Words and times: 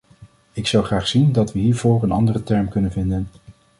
Ik 0.53 0.67
zou 0.67 0.85
graag 0.85 1.07
zien 1.07 1.31
dat 1.31 1.51
we 1.53 1.59
hiervoor 1.59 2.03
een 2.03 2.11
andere 2.11 2.43
term 2.43 2.69
kunnen 2.69 2.91
vinden. 2.91 3.27